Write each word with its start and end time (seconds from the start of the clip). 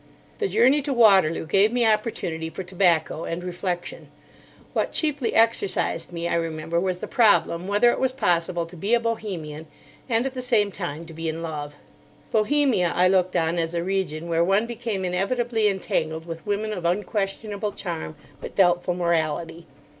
The 0.39 0.47
journey 0.47 0.81
to 0.81 0.93
Waterloo 0.93 1.45
gave 1.45 1.71
me 1.71 1.85
opportunity 1.85 2.49
for 2.49 2.63
tobacco 2.63 3.23
and 3.23 3.43
reflection. 3.43 4.09
What 4.73 4.91
chiefly 4.91 5.35
exercised 5.35 6.11
me, 6.11 6.27
I 6.27 6.33
remember, 6.33 6.79
was 6.79 6.97
the 6.97 7.07
problem 7.07 7.67
whether 7.67 7.91
it 7.91 7.99
was 7.99 8.11
possible 8.11 8.65
to 8.65 8.75
be 8.75 8.95
a 8.95 8.99
Bohemian, 8.99 9.67
and 10.09 10.25
at 10.25 10.33
the 10.33 10.41
same 10.41 10.71
time 10.71 11.05
to 11.05 11.13
be 11.13 11.29
in 11.29 11.43
love. 11.43 11.75
Bohemia 12.31 12.91
I 12.95 13.07
looked 13.09 13.35
on 13.35 13.59
as 13.59 13.75
a 13.75 13.83
region 13.83 14.27
where 14.27 14.43
one 14.43 14.65
became 14.65 15.05
inevitably 15.05 15.67
entangled 15.67 16.25
with 16.25 16.47
women 16.47 16.73
of 16.73 16.83
unquestionable 16.83 17.73
charm, 17.73 18.15
but 18.41 18.55
doubtful 18.55 18.95
morality. 18.95 19.67